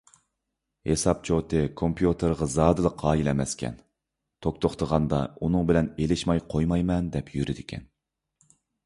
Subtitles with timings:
[0.91, 3.77] ھېساب چوتى كومپيۇتېرغا زادىلا قايىل ئەمەسكەن،
[4.47, 7.87] توك توختىغاندا ئۇنىڭ بىلەن ئېلىشماي قويمايمەن دەپ يۈرىدىكەن.